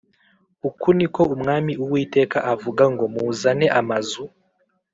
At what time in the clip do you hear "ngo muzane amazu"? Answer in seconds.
2.93-4.23